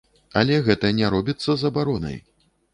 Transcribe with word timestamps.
Але 0.39 0.57
гэта 0.69 0.91
не 1.01 1.13
робіцца 1.17 1.59
забаронай. 1.65 2.19